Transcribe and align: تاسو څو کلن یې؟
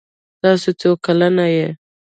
تاسو 0.41 0.69
څو 0.79 0.89
کلن 1.05 1.35
یې؟ 1.55 1.67